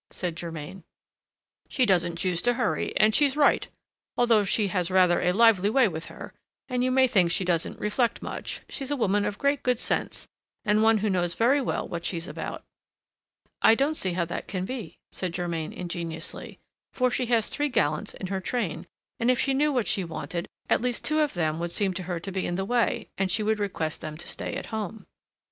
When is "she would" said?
23.29-23.59